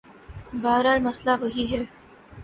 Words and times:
بہرحال 0.61 0.99
مسئلہ 1.07 1.33
وہی 1.41 1.65
ہے۔ 1.71 1.81